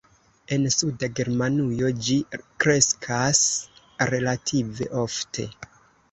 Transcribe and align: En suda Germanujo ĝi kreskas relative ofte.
En 0.55 0.63
suda 0.75 1.07
Germanujo 1.17 1.91
ĝi 2.07 2.15
kreskas 2.65 3.41
relative 4.13 4.89
ofte. 5.03 5.47